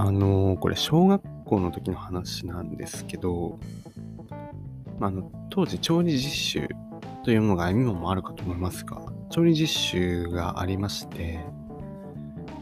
[0.00, 3.58] あのこれ小学校の時の話なんですけど、
[5.00, 6.68] まあの当時調理実習
[7.24, 11.40] というものが今もあるかと思いますが、調理実習がありまして、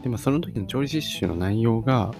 [0.01, 2.11] で、まあ、その時の調理実習の内容が、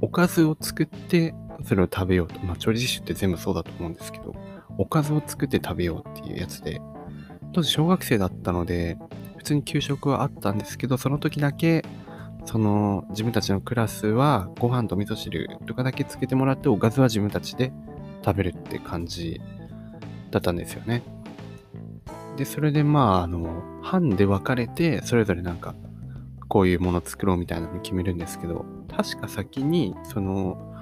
[0.00, 2.40] おかずを作ってそれを食べようと。
[2.40, 4.34] まあ、調理実習って全部そうだと思うんですけど、
[4.78, 6.80] おかずを作って食べようっていうやつで、
[7.52, 8.98] 当時小学生だったので、
[9.36, 11.84] 普通に給食はあったんですけど、その時だけ
[12.44, 17.72] その自分たちのクラスはご飯と味噌汁とかだけつけてもらっておかずは自分たちで
[18.24, 19.40] 食べるって感じ
[20.30, 21.02] だったんですよね。
[22.36, 25.74] で、それでまあ、あの、班で分かれて、それぞれなんか、
[26.48, 30.72] こういうもの作ろうみたいなのを決めるんですけど、確か先に、その、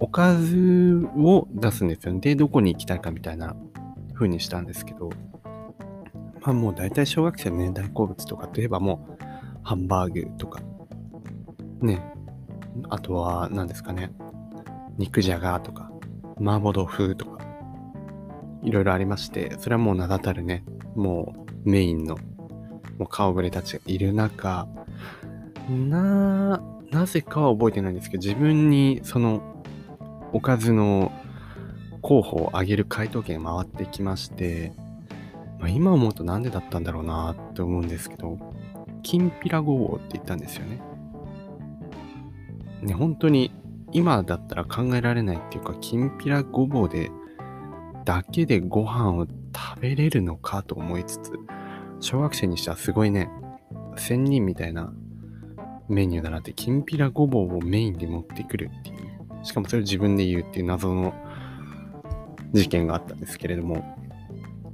[0.00, 2.20] おかずを出すんですよね。
[2.20, 3.54] で、どこに行きたいかみたいな
[4.14, 5.10] 風にしたんですけど、
[6.42, 9.24] まあもう大体小学生のね、大好物とかといえばもう、
[9.62, 10.60] ハンバーグとか
[11.80, 12.02] ね、
[12.88, 14.10] あとは何ですかね、
[14.98, 15.90] 肉じゃがとか、
[16.38, 17.44] 麻婆豆腐とか、
[18.62, 22.16] いろいろありまして、それはもう名だたるね、もうメインの、
[22.98, 24.68] もう顔ぶれたちがいる中、
[25.68, 29.62] な、なぜかは覚えてないんですけど、自分にその
[30.32, 31.12] おかずの
[32.02, 34.72] 候補を挙げる回答権回ってきまして、
[35.58, 38.38] まあ、今思うとなんでだったんだろうなって思うんですけど、
[39.02, 40.80] きんぴらごぼうって言ったんですよね。
[42.86, 43.50] ね、本当に
[43.92, 47.10] 今だったら考えられないっていうか、きんぴらごぼうで、
[48.04, 51.32] だけでご飯を食べれるのかと思いつつ、
[52.00, 53.28] 小学生にしてはすごいね、
[53.96, 54.92] 仙人みたいな
[55.88, 59.44] メニューだなって、きんぴらごぼうをメインで持ってくるっていう。
[59.44, 61.14] しかもそれを自分で言うっていう謎の
[62.52, 63.76] 事件があったんですけれども、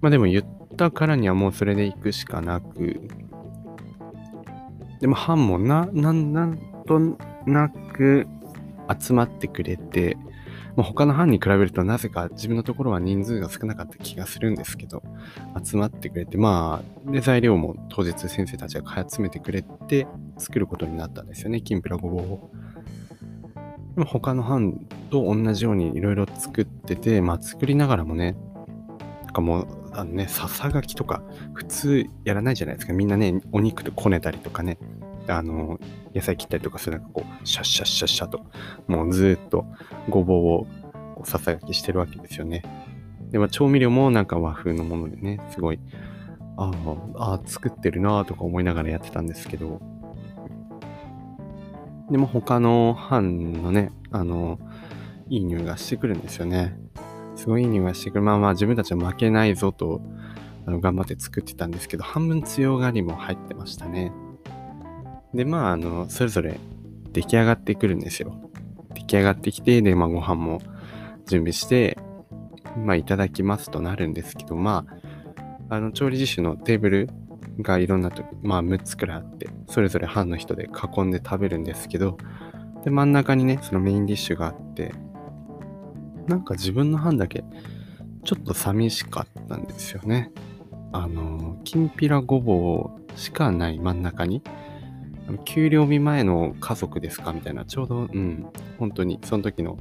[0.00, 0.44] まあでも言っ
[0.76, 3.08] たからにはもうそれで行くしかなく、
[5.00, 6.98] でも班もな、なん、なんと
[7.46, 8.26] なく
[9.00, 10.16] 集まってくれて、
[10.76, 15.02] まあ、他の班に比べるとなぜか自分のところは人数が少なかった気がするんですけど、
[15.62, 20.06] 集まってくれて、まあ、で、材料も当日先生たちが買い集めてくれて
[20.38, 22.50] 作ることになったんですよね、きんぴらごぼうを。
[23.94, 28.36] でも他の班と同じようにいろいろ作ってて、まあ作りながらもね、
[29.24, 31.22] なんかもう、あのね、ささがきとか
[31.52, 32.94] 普通やらないじゃないですか。
[32.94, 34.78] みんなね、お肉とこねたりとかね、
[35.28, 35.78] あの、
[36.14, 38.44] 野菜切ったりとかするなんかこう、シャッシャッシャッシャと、
[38.86, 39.66] もうずっと
[40.08, 40.66] ごぼうを
[41.14, 42.62] こうささがきしてるわけですよね。
[43.30, 45.80] で、まあ、調味料もなんか和風のものでね、すごい、
[46.56, 46.70] あ
[47.16, 49.80] あ、作ってるなとか思いながらやってたんですけど、
[52.10, 54.58] でも他の班のね、あの、
[55.28, 56.76] いい匂いがしてくるんですよね。
[57.36, 58.22] すごいいい匂いがしてくる。
[58.22, 60.02] まあまあ自分たちは負けないぞと、
[60.66, 64.12] あの頑張って作ってたんですけど、半分強がりも入ってましたね。
[65.34, 66.58] で、まあ、あの、それぞれ
[67.12, 68.50] 出来上がってくるんですよ。
[68.94, 70.60] 出来上がってきて、で、まあ、ご飯も
[71.26, 71.98] 準備して、
[72.76, 74.86] まあ、いただきますとなるんですけど、ま
[75.68, 77.10] あ、あの、調理実習のテーブル
[77.60, 82.16] がいろんなと、まあ、6つくらいあって、それぞれ班の人で囲んで食べるんですけど、
[82.84, 84.92] で、真ん中にね、そのメインディッシュがあって、
[86.26, 87.44] なんか自分の班だけ、
[88.24, 90.30] ちょっと寂しかったんですよね。
[90.92, 94.42] あの、きんぴらごぼうしかない真ん中に、
[95.44, 97.32] 給料日前の家族ですか？
[97.32, 98.46] みたいな、ちょうど、うん、
[98.78, 99.78] 本当に、その時の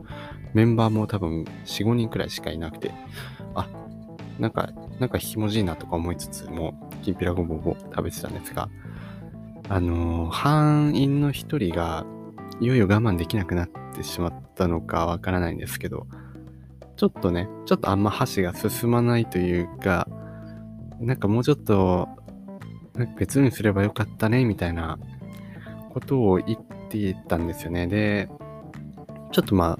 [0.53, 2.91] メンバーも多分4、5人くらいしかいなくて、
[3.55, 3.67] あ、
[4.39, 4.69] なんか、
[4.99, 8.69] なんかひもじいなとか思いつつもう、きんぴらごぼうを食べてたんですが、
[9.69, 12.05] あのー、班員の一人が、
[12.59, 16.05] いよいよ我慢できなくなってしまったのかわからないんですけど、
[16.95, 20.07] ちょっとね、ちょっとあんま箸が進まないというか、
[20.99, 22.07] なんかもうちょっと、
[23.17, 24.99] 別にすればよかったね、みたいな
[25.93, 27.87] ことを言ってたんですよね。
[27.87, 28.29] で、
[29.31, 29.77] ちょっとま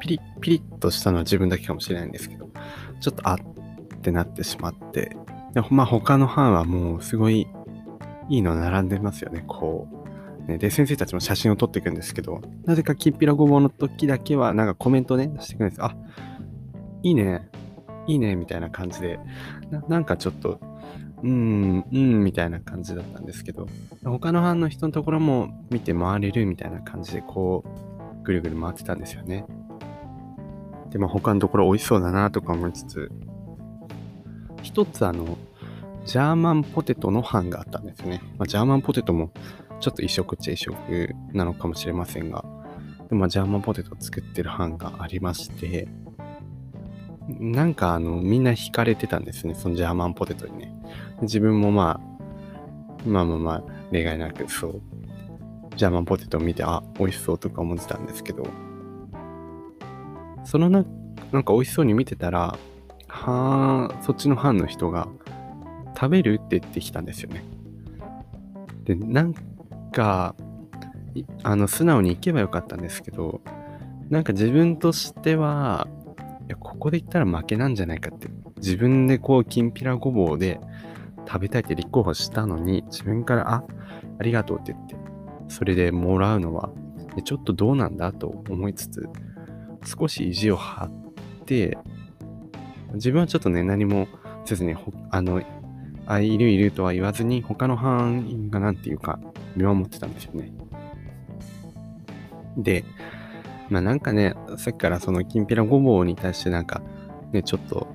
[0.00, 2.48] ピリッ、ピリッとしたのは自分だけかもしれないんですけど、
[3.00, 3.38] ちょっとあっ
[4.02, 5.16] てなってしまって、
[5.54, 7.46] でまあ他の班はもうすごい
[8.28, 9.88] いいの並んでますよね、こ
[10.46, 10.50] う。
[10.50, 15.82] ね、で、先生たちも写真を撮っていくんですけど、なぜかきっぴらごぼうの時だけはなんかコメントね、してくるんです。
[15.84, 15.94] あ、
[17.02, 17.48] いいね、
[18.06, 19.20] いいね、みたいな感じで、
[19.70, 20.60] ななんかちょっと
[21.22, 23.68] うん、うん、みたいな感じだったんですけど、
[24.04, 29.44] 他の班の人のところも見て回れるみたいな感じで、こう、ぐるぐる回ってたんですよね。
[30.90, 33.10] で、まあ他のところ美味しそうだなとか思いつつ、
[34.62, 35.38] 一つあの、
[36.04, 38.20] ジャーマンポテトの班があったんですね。
[38.38, 39.30] まあ、ジャーマンポテトも
[39.80, 40.74] ちょっと異色っちゃ異色
[41.32, 42.44] なのかもしれませんが、
[43.08, 45.88] でまあ、ジャーマンポテトを作ってる班がありまして、
[47.28, 50.74] なんかあの、みんな惹かれてたんですね、そのジャーマンポテトにね。
[51.22, 54.80] 自分もまあ、まあまあまあ、例外なくそう。
[55.76, 58.46] ジャーマンポテトを見て、あ、美味しそうとか思ってたんですけど、
[60.44, 60.84] そのな、
[61.30, 62.58] なんか美味しそうに見てたら、
[63.08, 65.08] はあ、そっちの班の人が、
[65.94, 67.44] 食べるって言ってきたんですよね。
[68.84, 69.34] で、なん
[69.92, 70.34] か、
[71.42, 73.40] あの、素直に行けばよかったんですけど、
[74.08, 75.86] なんか自分としては、
[76.52, 80.60] や、ここで言ったら負けなんじゃないかって、自分でこう、きんぴらごぼうで
[81.26, 83.64] 食べたいって立候補したのに、自分から、あ、
[84.18, 84.96] ありがとうって言って、
[85.48, 86.70] それでもらうのは、
[87.24, 88.12] ちょっとどうなんだ？
[88.12, 89.08] と思いつつ、
[89.84, 91.76] 少し意地を張って、
[92.94, 94.08] 自分はちょっとね、何も
[94.44, 94.74] せずに、
[95.10, 95.42] あの、
[96.06, 99.18] あ、いるいるとは言わずに、他の班員がなんていうか、
[99.56, 100.52] 見守ってたんですよね。
[102.56, 102.84] で、
[103.72, 106.82] まあなんかね、さっきからそのきんぴらごぼうに対してなんか、
[107.32, 107.88] ね、ちょっと、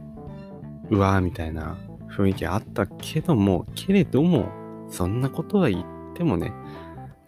[0.89, 1.77] うわーみたいな
[2.09, 4.49] 雰囲気あったけども、けれども、
[4.89, 5.85] そんなことは言っ
[6.15, 6.51] てもね、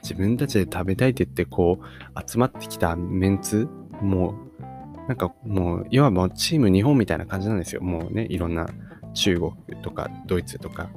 [0.01, 3.67] 自分たちで食べたいって言ってこう、集まってきたメンツ、
[4.01, 7.81] もう、なんかもう、いわばチーム日本みたいな感じなんですよ。
[7.81, 8.67] もうね、いろんな
[9.13, 9.53] 中国
[9.83, 10.89] とかドイツとか、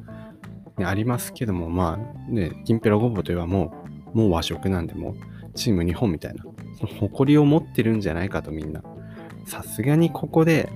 [0.79, 3.75] ね、ありますけども、まあね、きんぴらごぼうといえばも
[4.15, 6.45] う、もう和食なんで、もうチーム日本みたいな、
[6.79, 8.83] その誇りを持ってるんじゃないかとみんな。
[9.47, 10.69] さすがにここで、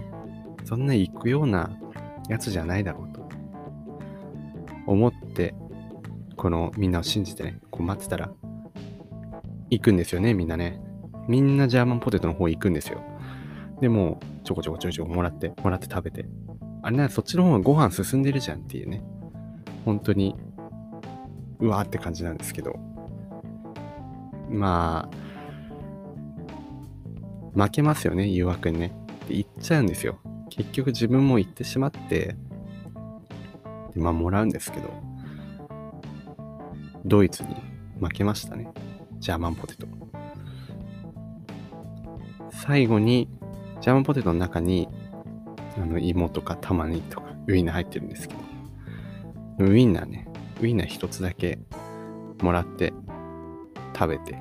[0.65, 1.71] そんな行くような
[2.29, 3.29] やつじゃないだろうと
[4.87, 5.55] 思って、
[6.37, 8.31] このみんなを信じてね、こう待ってたら、
[9.71, 10.81] 行くんですよね、みんなね。
[11.29, 13.01] みんなジャーマンポテトの方行くんですよ。
[13.81, 16.27] でも、ちょこちょこちょこちょこもらって、もらって食べて。
[16.83, 19.03] あれな、そっちの方がご飯進んでるじゃんっていうね。
[19.85, 20.37] 本当に、
[21.59, 22.77] うわーって感じなんですけど。
[24.51, 25.09] ま
[27.55, 28.93] あ、負けますよね、誘惑にね。
[29.25, 30.19] って言っちゃうんですよ。
[30.51, 32.37] 結局自分も行ってしまって、
[33.95, 34.91] で、まあもらうんですけど、
[37.05, 37.57] ドイツに
[38.01, 38.69] 負けましたね。
[39.19, 39.87] ジャーマンポテト。
[42.51, 43.29] 最後に、
[43.81, 44.89] ジャーマンポテトの中に、
[45.77, 48.35] あの、芋とか玉ねぎとかウインナー入ってるんですけ
[49.59, 50.29] ど、ウインナーね、
[50.61, 51.59] ウインナー一つだけ
[52.43, 52.93] もらって
[53.97, 54.35] 食べて、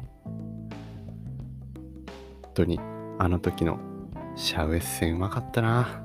[2.44, 2.80] 本当に
[3.18, 3.80] あの時の
[4.36, 6.05] シャウエッセンうまかったな。